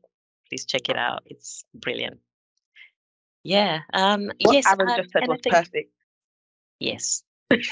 [0.50, 1.24] please check it out.
[1.26, 2.20] It's brilliant.
[3.44, 3.80] Yeah.
[3.94, 4.32] Um.
[4.42, 4.66] What yes.
[4.68, 5.92] Aron just said was think, perfect.
[6.80, 7.24] Yes.
[7.50, 7.64] And,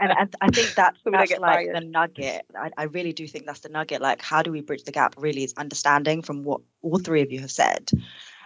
[0.00, 1.76] and, I think that's, that's like fired.
[1.76, 2.46] the nugget.
[2.54, 4.00] I, I really do think that's the nugget.
[4.00, 5.14] Like, how do we bridge the gap?
[5.18, 7.90] Really, is understanding from what all three of you have said.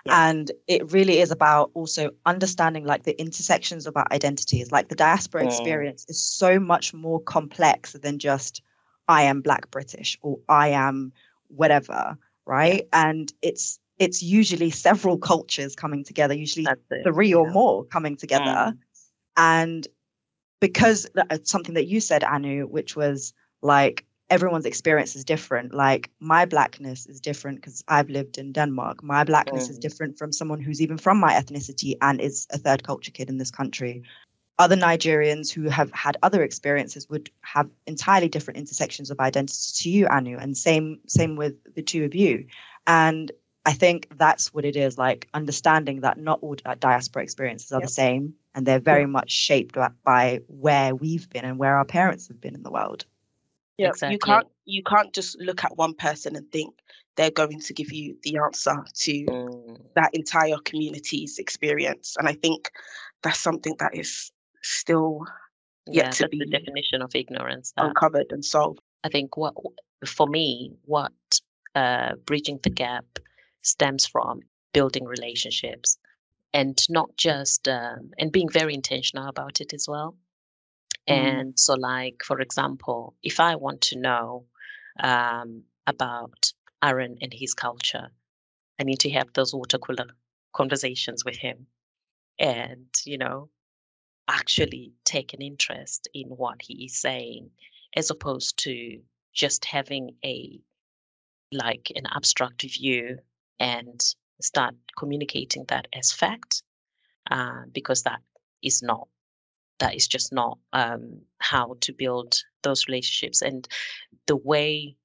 [0.06, 0.30] Yeah.
[0.30, 4.72] And it really is about also understanding like the intersections of our identities.
[4.72, 5.46] Like the diaspora mm.
[5.46, 8.62] experience is so much more complex than just
[9.08, 11.12] I am Black British or I am
[11.48, 12.16] whatever,
[12.46, 12.86] right?
[12.92, 13.08] Yeah.
[13.08, 16.66] And it's it's usually several cultures coming together, usually
[17.04, 17.36] three yeah.
[17.36, 18.72] or more coming together.
[18.72, 18.78] Mm.
[19.36, 19.88] And
[20.60, 21.06] because
[21.44, 25.74] something that you said, Anu, which was like everyone's experience is different.
[25.74, 29.02] Like my blackness is different because I've lived in Denmark.
[29.02, 29.70] My blackness mm.
[29.70, 33.28] is different from someone who's even from my ethnicity and is a third culture kid
[33.28, 34.02] in this country.
[34.58, 39.90] Other Nigerians who have had other experiences would have entirely different intersections of identity to
[39.90, 42.46] you, Anu, and same same with the two of you.
[42.86, 43.32] And
[43.66, 47.88] I think that's what it is like understanding that not all diaspora experiences are yep.
[47.88, 49.10] the same and they're very yep.
[49.10, 53.04] much shaped by where we've been and where our parents have been in the world.
[53.76, 54.14] Yeah, exactly.
[54.14, 56.74] you can't you can't just look at one person and think
[57.16, 59.80] they're going to give you the answer to mm.
[59.94, 62.16] that entire community's experience.
[62.18, 62.70] And I think
[63.22, 64.30] that's something that is
[64.62, 65.26] still
[65.86, 68.80] yet yeah, to be the definition of ignorance that, uncovered and solved.
[69.04, 69.54] I think what
[70.06, 71.12] for me, what
[71.74, 73.04] uh, bridging the gap
[73.62, 74.40] stems from
[74.72, 75.98] building relationships
[76.52, 80.16] and not just um, and being very intentional about it as well
[81.08, 81.14] mm.
[81.14, 84.44] and so like for example if i want to know
[85.00, 88.08] um, about aron and his culture
[88.78, 90.06] i need to have those water cooler
[90.52, 91.66] conversations with him
[92.38, 93.48] and you know
[94.28, 97.50] actually take an interest in what he is saying
[97.96, 99.00] as opposed to
[99.32, 100.60] just having a
[101.52, 103.18] like an abstract view
[103.60, 104.00] and
[104.40, 106.62] start communicating that as fact
[107.30, 108.20] uh, because that
[108.62, 109.06] is not
[109.78, 113.40] that is just not um, how to build those relationships.
[113.40, 113.66] And
[114.26, 114.96] the way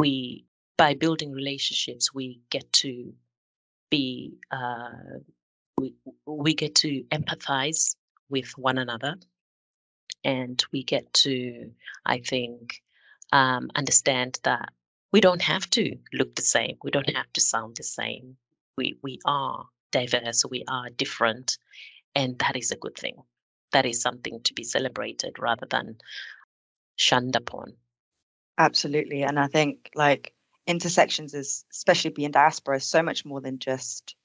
[0.00, 0.46] we
[0.76, 3.12] by building relationships we get to
[3.90, 5.20] be uh,
[5.78, 5.94] we,
[6.26, 7.94] we get to empathize
[8.28, 9.16] with one another.
[10.24, 11.70] And we get to
[12.06, 12.82] i think
[13.32, 14.70] um, understand that
[15.14, 16.76] we don't have to look the same.
[16.82, 18.36] We don't have to sound the same.
[18.76, 20.44] We we are diverse.
[20.50, 21.56] We are different,
[22.16, 23.22] and that is a good thing.
[23.70, 25.98] That is something to be celebrated rather than
[26.96, 27.74] shunned upon.
[28.58, 30.34] Absolutely, and I think like
[30.66, 34.16] intersections is especially being diaspora is so much more than just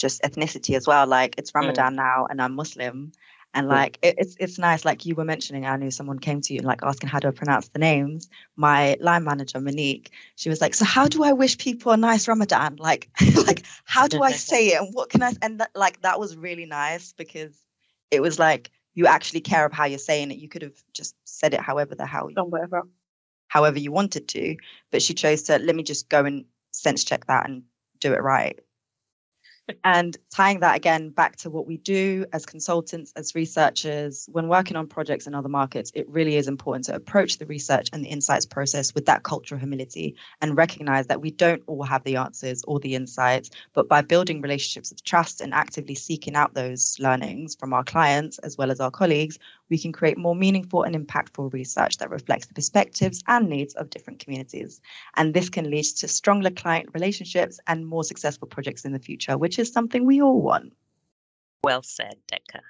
[0.00, 1.06] just ethnicity as well.
[1.06, 1.60] Like it's mm.
[1.60, 2.02] Ramadan mm.
[2.06, 3.12] now, and I'm Muslim,
[3.54, 4.84] and like it, it's it's nice.
[4.84, 7.28] Like you were mentioning, I knew someone came to you and like asking how do
[7.28, 8.28] I pronounce the names.
[8.56, 12.26] My line manager Monique, she was like, "So how do I wish people a nice
[12.26, 12.76] Ramadan?
[12.76, 13.08] Like,
[13.46, 14.80] like how do I say it?
[14.80, 17.56] And what can I?" And that, like that was really nice because
[18.10, 20.38] it was like you actually care of how you're saying it.
[20.38, 22.82] You could have just said it however the hell, whatever,
[23.46, 24.56] however you wanted to,
[24.90, 27.62] but she chose to let me just go and sense check that and
[28.00, 28.58] do it right
[29.82, 34.76] and tying that again back to what we do as consultants, as researchers, when working
[34.76, 38.08] on projects in other markets, it really is important to approach the research and the
[38.08, 42.62] insights process with that cultural humility and recognize that we don't all have the answers
[42.66, 47.54] or the insights, but by building relationships of trust and actively seeking out those learnings
[47.54, 49.38] from our clients as well as our colleagues,
[49.74, 53.90] we can create more meaningful and impactful research that reflects the perspectives and needs of
[53.90, 54.80] different communities.
[55.16, 59.36] And this can lead to stronger client relationships and more successful projects in the future,
[59.36, 60.74] which is something we all want.
[61.64, 62.60] Well said, Deqa.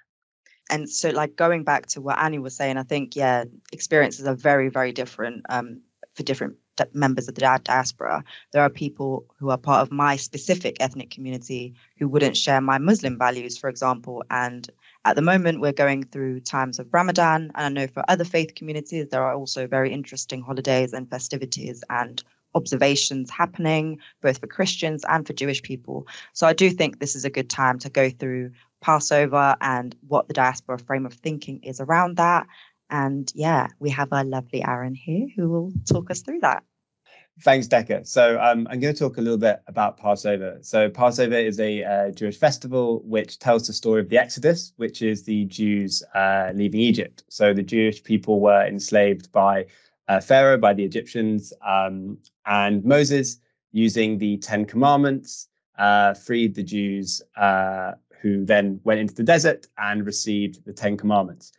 [0.71, 4.35] And so, like going back to what Annie was saying, I think, yeah, experiences are
[4.35, 5.83] very, very different um,
[6.15, 6.57] for different
[6.95, 8.25] members of the diaspora.
[8.53, 12.79] There are people who are part of my specific ethnic community who wouldn't share my
[12.79, 14.71] Muslim values, for example, and
[15.05, 18.55] at the moment, we're going through times of Ramadan, and I know for other faith
[18.55, 22.23] communities, there are also very interesting holidays and festivities and
[22.55, 26.07] observations happening, both for Christians and for Jewish people.
[26.33, 30.29] So I do think this is a good time to go through Passover and what
[30.29, 32.47] the diaspora frame of thinking is around that.
[32.91, 36.63] And yeah, we have our lovely Aron here who will talk us through that.
[37.41, 38.07] Thanks, Deqa.
[38.07, 40.59] So um, I'm going to talk a little bit about Passover.
[40.63, 45.03] So Passover is a uh, Jewish festival which tells the story of the Exodus, which
[45.03, 47.25] is the Jews uh, leaving Egypt.
[47.29, 49.67] So the Jewish people were enslaved by
[50.07, 53.39] uh, Pharaoh, by the Egyptians, um, and Moses,
[53.73, 59.67] using the Ten Commandments, uh, freed the Jews uh, who then went into the desert
[59.77, 61.51] and received the Ten Commandments.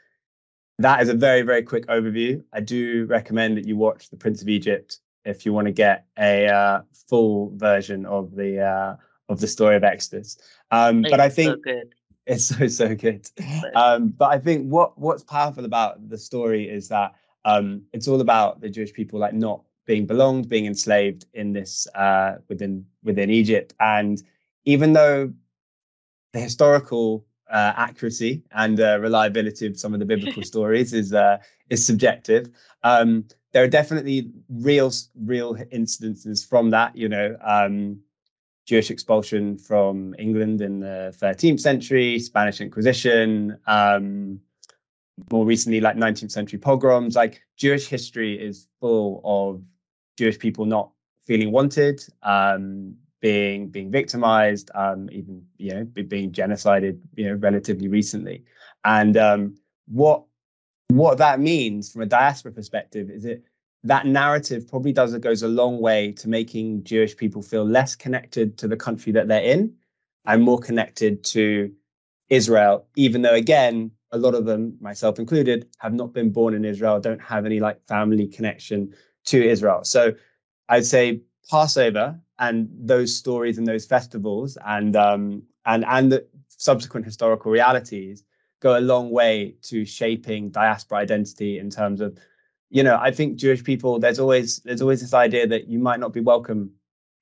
[0.80, 2.42] That is a very, very quick overview.
[2.54, 6.06] I do recommend that you watch The Prince of Egypt if you want to get
[6.18, 8.96] a uh, full version of the uh,
[9.30, 10.38] of the story of Exodus.
[10.72, 11.82] Um, but I think so
[12.26, 13.30] it's so so good.
[13.76, 18.22] Um, but I think what what's powerful about the story is that um, it's all
[18.22, 23.30] about the Jewish people like not being belonged, being enslaved in this uh, within within
[23.30, 24.22] Egypt, and
[24.64, 25.32] even though
[26.34, 31.38] the historical uh, accuracy and uh, reliability of some of the biblical stories is uh,
[31.70, 32.50] is subjective.
[32.84, 36.94] Um, there are definitely real real incidences from that.
[36.94, 38.02] You know, um,
[38.65, 44.41] Jewish expulsion from England in the 13th century, Spanish Inquisition, um,
[45.32, 47.15] more recently like 19th century pogroms.
[47.15, 49.62] Like Jewish history is full of
[50.18, 50.91] Jewish people not
[51.26, 57.88] feeling wanted, um, being being victimized, um, even you know being genocided, you know, relatively
[57.88, 58.44] recently.
[58.84, 59.56] And um,
[59.88, 60.26] what
[60.89, 63.43] what that means from a diaspora perspective is it
[63.84, 67.95] that narrative probably does it goes a long way to making Jewish people feel less
[67.95, 69.76] connected to the country that they're in
[70.26, 71.71] and more connected to
[72.30, 76.65] Israel, even though again, a lot of them, myself included, have not been born in
[76.65, 78.91] Israel, don't have any like family connection
[79.26, 79.84] to Israel.
[79.84, 80.13] So
[80.69, 87.06] I'd say Passover and those stories and those festivals and um, and and the subsequent
[87.06, 88.24] historical realities
[88.65, 92.17] go a long way to shaping diaspora identity in terms of
[92.69, 95.99] you know i think jewish people there's always there's always this idea that you might
[95.99, 96.71] not be welcome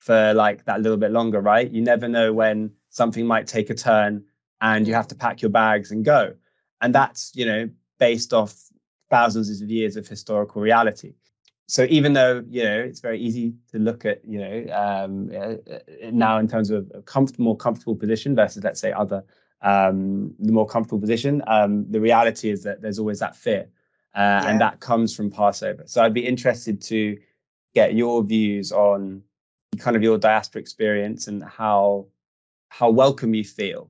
[0.03, 1.71] for like that little bit longer right?
[1.71, 4.25] You never know when something might take a turn
[4.59, 6.33] and you have to pack your bags and go.
[6.81, 8.53] And that's you know based off
[9.09, 11.13] thousands of years of historical reality.
[11.67, 15.55] So even though you know it's very easy to look at you know um, uh,
[16.11, 19.23] now in terms of a comfortable, more comfortable position versus let's say other
[19.63, 21.41] um, the more comfortable position.
[21.47, 23.67] Um, the reality is that there's always that fear,
[24.15, 24.49] uh, yeah.
[24.49, 25.83] and that comes from Passover.
[25.85, 27.17] So I'd be interested to
[27.73, 29.23] get your views on
[29.79, 32.05] kind of your diaspora experience and how
[32.69, 33.89] how welcome you feel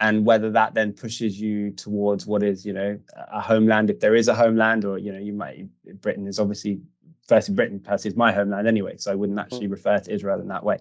[0.00, 2.98] and whether that then pushes you towards what is you know
[3.32, 5.66] a homeland if there is a homeland or you know you might
[6.00, 6.80] britain is obviously
[7.26, 9.72] firstly britain first is my homeland anyway so i wouldn't actually mm.
[9.72, 10.78] refer to israel in that way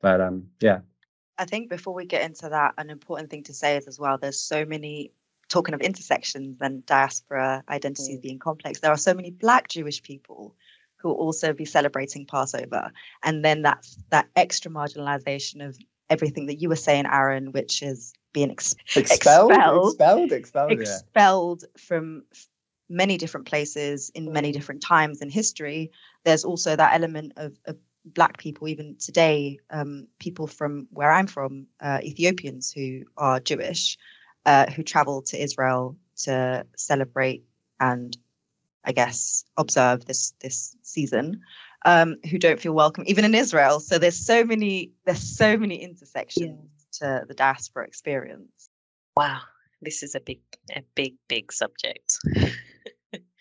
[0.00, 0.80] but um yeah
[1.38, 4.18] I think before we get into that, an important thing to say is as well,
[4.18, 5.12] there's so many
[5.48, 8.22] talking of intersections and diaspora identities mm.
[8.22, 8.80] being complex.
[8.80, 10.54] There are so many Black Jewish people
[10.96, 12.90] who will also be celebrating Passover,
[13.22, 18.14] and then that that extra marginalization of everything that you were saying, Aron, which is
[18.32, 21.80] being ex- expelled, expelled, expelled, expelled, expelled yeah.
[21.80, 22.24] from
[22.88, 24.54] many different places in many mm.
[24.54, 25.90] different times in history.
[26.24, 31.26] There's also that element of, of black people even today um, people from where i'm
[31.26, 33.96] from uh, ethiopians who are jewish
[34.46, 37.44] uh, who travel to israel to celebrate
[37.80, 38.16] and
[38.84, 41.40] i guess observe this this season
[41.84, 43.80] um, who don't feel welcome even in israel.
[43.80, 47.20] So there's so many there's so many intersections yeah.
[47.20, 48.68] to the diaspora experience.
[49.16, 49.40] Wow.
[49.82, 50.40] This is a big
[50.74, 52.18] a big big subject.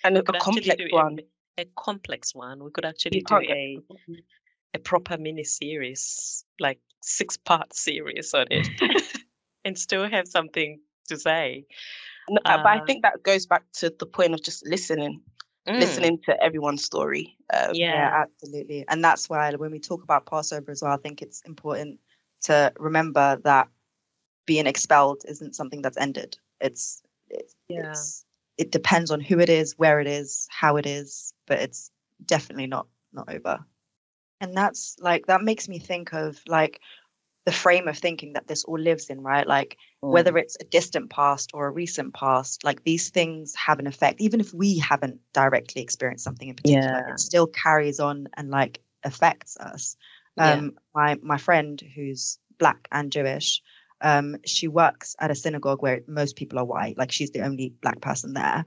[0.06, 1.20] And a complex one.
[1.58, 2.62] a, a complex one.
[2.62, 3.80] We could actually do a
[4.74, 8.68] a proper mini series, like six part series on it,
[9.66, 11.66] and still have something to say.
[12.30, 15.22] No, uh, but I um think that goes back to the point of just listening,
[15.68, 15.80] mm.
[15.80, 17.38] listening to everyone's story.
[17.54, 17.94] Um, yeah.
[17.94, 18.86] yeah, absolutely.
[18.88, 22.00] And that's why when we talk about Passover as well, I think it's important
[22.44, 23.68] to remember that
[24.46, 26.38] being expelled isn't something that's ended.
[26.62, 27.90] It's, it's, yeah.
[27.90, 28.26] It's,
[28.58, 31.92] it depends on who it is, where it is, how it is, but it's
[32.26, 33.60] definitely not not over
[34.44, 36.82] and that's like that makes me think of like
[37.46, 40.12] the frame of thinking that this all lives in right like mm.
[40.12, 44.20] whether it's a distant past or a recent past like these things have an effect
[44.20, 47.14] even if we haven't directly experienced something in particular yeah.
[47.14, 49.96] it still carries on and like affects us
[50.38, 50.70] um yeah.
[50.94, 53.62] my my friend who's black and jewish
[54.02, 57.74] um she works at a synagogue where most people are white like she's the only
[57.82, 58.66] black person there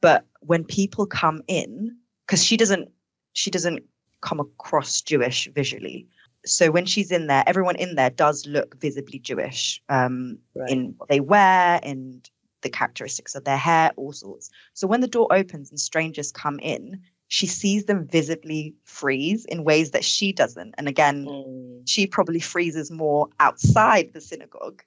[0.00, 1.96] but when people come in
[2.26, 2.88] because she doesn't
[3.32, 3.82] she doesn't
[4.20, 6.06] come across Jewish visually.
[6.46, 10.70] So when she's in there, everyone in there does look visibly Jewish um, right.
[10.70, 12.28] in what they wear, and
[12.62, 14.50] the characteristics of their hair, all sorts.
[14.74, 19.62] So when the door opens and strangers come in, she sees them visibly freeze in
[19.64, 20.74] ways that she doesn't.
[20.78, 24.82] And again, Mm, she probably freezes more outside the synagogue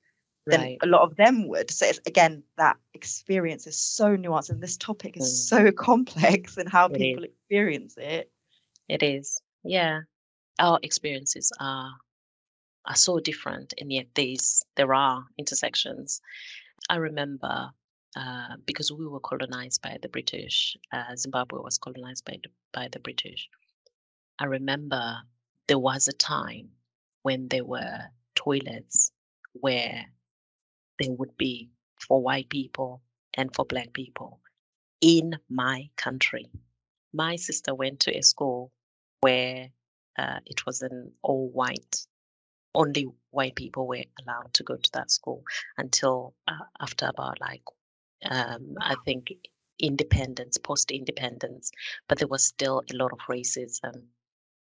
[0.48, 0.78] than right.
[0.82, 1.70] a lot of them would.
[1.70, 5.50] So it's again that experience is so nuanced, and this topic is Mm.
[5.50, 8.32] so complex and how It people experience it.
[8.92, 9.42] It is.
[9.64, 10.02] Yeah.
[10.60, 11.94] Our experiences are
[12.86, 16.20] are so different and yet these there are intersections.
[16.90, 17.72] I remember
[18.18, 22.90] uh, because we were colonized by the British, uh, Zimbabwe was colonized by the, by
[22.92, 23.48] the British.
[24.40, 25.20] I remember
[25.68, 26.72] there was a time
[27.22, 29.14] when there were toilets
[29.54, 30.06] where
[31.00, 33.02] there would be for white people
[33.36, 34.42] and for black people
[35.00, 36.52] in my country.
[37.14, 38.74] My sister went to a school
[39.22, 39.70] where
[40.20, 42.06] uh, it was an all white,
[42.76, 45.44] only white people were allowed to go to that school
[45.78, 47.64] until uh, after about like,
[48.30, 49.32] um, I think
[49.80, 51.72] independence, post independence,
[52.08, 54.04] but there was still a lot of racism.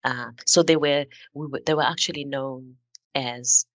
[0.04, 2.76] Uh, so they were, we were, they were actually known
[3.14, 3.66] as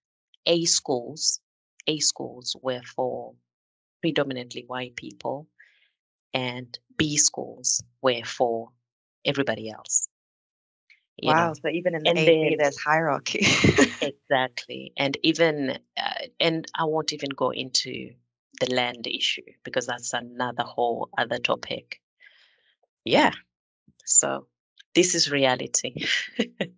[0.45, 1.39] A schools.
[1.87, 3.35] A schools were for
[4.01, 5.47] predominantly white people,
[6.33, 8.69] and B schools were for
[9.25, 10.07] everybody else.
[11.21, 11.35] You know.
[11.35, 11.53] Wow.
[11.53, 13.45] So even in the And there's hierarchy.
[14.01, 14.93] Exactly.
[14.97, 18.11] And even, uh, and I won't even go into
[18.59, 22.01] the land issue because that's another whole other topic.
[23.03, 23.31] Yeah.
[24.05, 24.47] So
[24.93, 26.05] this is reality.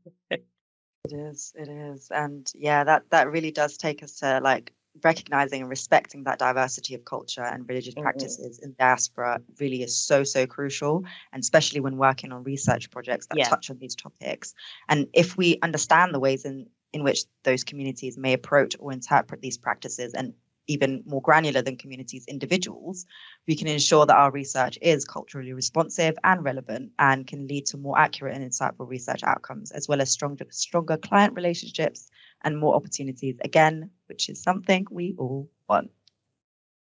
[1.10, 2.12] It is, it is.
[2.12, 4.74] And yeah, that that really does take us to like
[5.04, 8.02] recognizing and respecting that diversity of culture and religious Mhm.
[8.04, 11.04] practices in diaspora really is so, so crucial.
[11.32, 13.50] And especially when working on research projects that Yeah.
[13.50, 14.54] touch on these topics.
[14.90, 19.42] And if we understand the ways in, in which those communities may approach or interpret
[19.42, 20.34] these practices and
[20.70, 23.06] even more granular than communities individuals,
[23.48, 27.78] we can ensure that our research is culturally responsive and relevant and can lead to
[27.78, 32.10] more accurate and insightful research outcomes, as well as stronger, stronger client relationships
[32.44, 35.92] and more opportunities, again, which is something we all want.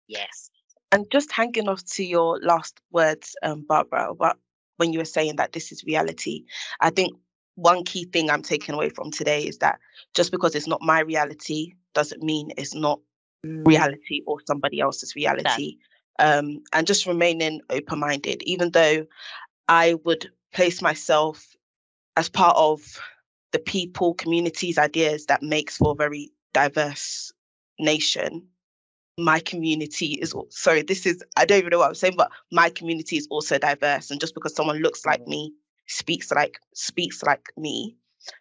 [0.08, 0.50] yes.
[0.90, 4.38] And just hanging off to your last words, um, Barbara, about
[4.76, 6.44] when you were saying that this is reality,
[6.80, 7.14] I think
[7.54, 9.78] one key thing I'm taking away from today is that
[10.14, 13.00] just because it's not my reality doesn't mean it's not
[13.44, 15.76] reality or somebody else's reality.
[16.18, 19.06] Um, and just remaining open minded, even though
[19.68, 21.56] I would place myself
[22.16, 23.00] as part of
[23.52, 27.32] the people, communities, ideas that makes for a very diverse
[27.78, 28.48] nation.
[29.18, 32.30] My community is al- sorry, this is I don't even know what I'm saying, but
[32.50, 34.10] my community is also diverse.
[34.10, 35.28] And just because someone looks like Mhm.
[35.28, 35.54] me,
[35.86, 37.96] speaks like speaks like me,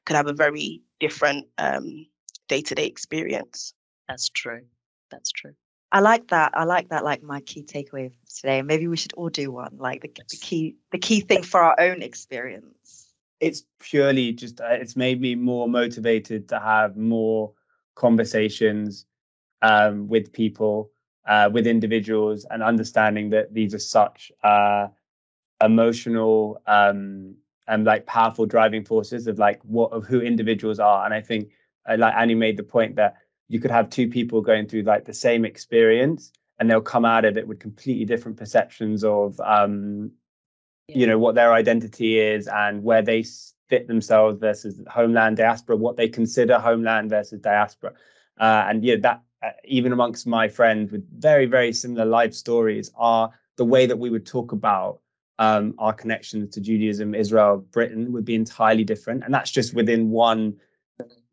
[0.06, 2.08] could have a very different um
[2.48, 3.74] day-to-day experience.
[4.08, 4.62] That's true.
[5.10, 5.54] That's true.
[5.92, 6.52] I like that.
[6.56, 7.04] I like that.
[7.04, 8.62] Like my key takeaway for today.
[8.62, 9.78] Maybe we should all do one.
[9.78, 13.14] Like the, the key, the key thing for our own experience.
[13.40, 17.54] it's purely just uh, it's made me more motivated to have more
[18.02, 19.06] conversations
[19.62, 20.92] um, with people
[21.28, 24.88] uh, with individuals and understanding that these are such uh,
[25.64, 27.36] emotional um,
[27.68, 31.06] and like powerful driving forces of like what of who individuals are.
[31.06, 31.44] And i think
[31.88, 33.14] uh, like annie made the point that
[33.48, 37.26] you could have two people going through like the same experience and they'll come out
[37.26, 40.12] of it with completely different perceptions of um,
[40.88, 43.24] you know what their identity is and where they
[43.72, 47.94] fit themselves versus homeland diaspora what they consider homeland versus diaspora.
[48.38, 52.92] Uh, and yeah that uh, even amongst my friends with very very similar life stories
[52.98, 55.00] are the way that we would talk about
[55.40, 59.24] um, our connections to judaism israel britain would be entirely different.
[59.24, 60.58] And that's just within one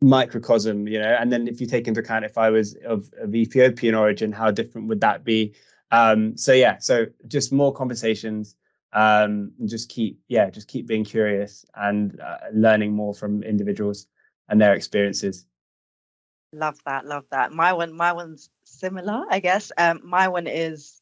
[0.01, 1.17] microcosm you know?
[1.21, 4.53] And then if you take into account if i was of, of ethiopian origin how
[4.53, 5.55] different would that be?
[5.91, 8.55] Um, so yeah so just more conversations
[8.93, 14.07] um and just keep yeah just keep being curious and uh, learning more from individuals
[14.49, 15.47] and their experiences
[16.53, 17.05] Love that.
[17.05, 17.53] Love that.
[17.53, 19.71] My one, my one's similar, I guess.
[19.77, 21.01] Um, my one is,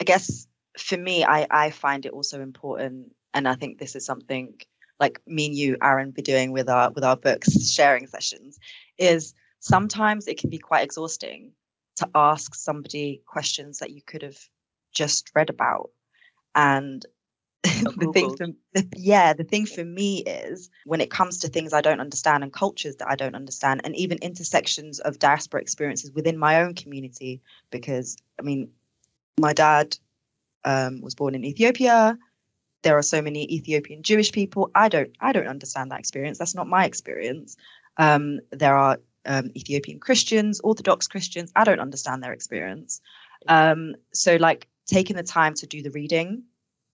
[0.00, 0.46] I guess,
[0.78, 4.54] for me, I I find it also important, and I think this is something
[4.98, 8.58] like me and you, Aron, be doing with our with our books sharing sessions,
[8.96, 11.52] is sometimes it can be quite exhausting
[11.96, 14.38] to ask somebody questions that you could have
[14.94, 15.90] just read about,
[16.56, 17.06] and
[17.62, 18.46] the thing for
[18.96, 22.52] yeah the thing for me is when it comes to things i don't understand and
[22.52, 27.40] cultures that i don't understand and even intersections of diaspora experiences within my own community
[27.70, 28.68] because i mean
[29.38, 29.96] my dad
[30.64, 32.18] um, was born in ethiopia.
[32.82, 34.70] There are so many ethiopian jewish people.
[34.74, 36.38] I don't i don't understand that experience.
[36.38, 37.56] That's not my experience.
[37.96, 41.52] Um, there are um, ethiopian christians orthodox christians.
[41.56, 43.00] I don't understand their experience.
[43.48, 46.44] Um, so like taking the time to do the reading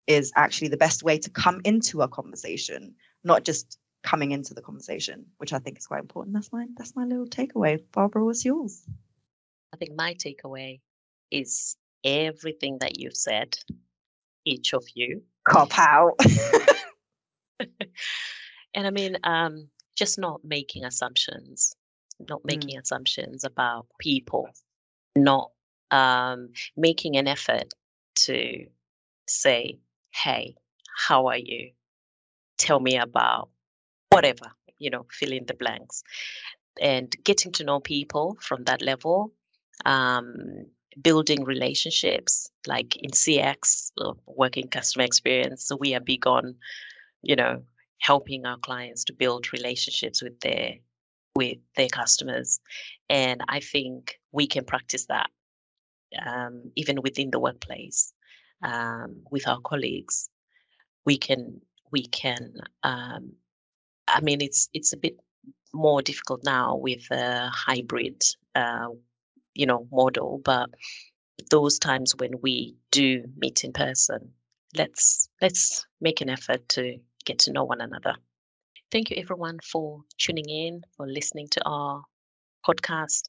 [0.06, 4.62] is actually the best way to come into a conversation, not just coming into the
[4.62, 6.34] conversation, which I think is quite important.
[6.34, 7.82] That's my that's my little takeaway.
[7.92, 8.84] Barbara, what's yours?
[9.72, 10.80] I think my takeaway
[11.30, 13.56] is everything that you've said,
[14.44, 15.22] each of you.
[15.48, 16.14] Cop out.
[18.74, 21.74] and I mean, um, just not making assumptions,
[22.28, 22.82] not making mm.
[22.82, 24.48] assumptions about people,
[25.14, 25.50] not
[25.90, 27.72] um, making an effort
[28.14, 28.66] to
[29.28, 29.78] say,
[30.12, 30.54] hey,
[31.08, 31.70] how are you?
[32.58, 33.48] Tell me about
[34.10, 36.02] whatever, you know, fill in the blanks.
[36.80, 39.32] And getting to know people from that level,
[39.86, 40.66] um,
[41.00, 43.90] building relationships, like in CX,
[44.26, 45.66] working customer experience.
[45.66, 46.54] So we are big on,
[47.22, 47.62] you know,
[47.98, 50.74] helping our clients to build relationships with their
[51.36, 52.60] with their customers.
[53.08, 55.30] And I think we can practice that
[56.24, 58.12] um, even within the workplace
[58.62, 60.28] um, with our colleagues.
[61.06, 61.60] We can
[61.92, 62.54] we can.
[62.82, 63.32] Um,
[64.08, 65.16] I mean, it's it's a bit
[65.72, 68.22] more difficult now with a hybrid,
[68.54, 68.88] uh,
[69.54, 70.40] you know, model.
[70.44, 70.70] But
[71.50, 74.32] those times when we do meet in person,
[74.76, 78.14] let's let's make an effort to get to know one another.
[78.90, 82.02] Thank you, everyone, for tuning in, for listening to our
[82.66, 83.22] podcast.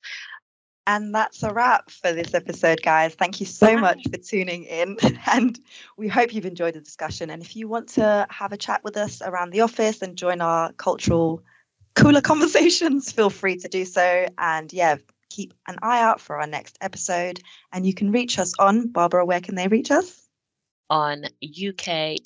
[0.88, 3.14] And that's a wrap for this episode, guys.
[3.14, 3.82] Thank you so Bye.
[3.82, 4.98] much for tuning in.
[5.32, 5.60] And
[5.98, 7.30] we hope you've enjoyed the discussion.
[7.30, 10.42] And if you want to have a chat with us around the office and join
[10.42, 11.44] our cultural
[11.96, 14.26] cooler conversations, feel free to do so.
[14.38, 14.98] And yeah,
[15.30, 17.40] keep an eye out for our next episode.
[17.72, 20.28] And you can reach us on Barbara, where can they reach us?
[20.90, 22.18] On UK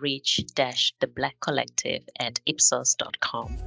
[0.00, 0.40] reach
[1.00, 3.58] the black collective at ipsos.com.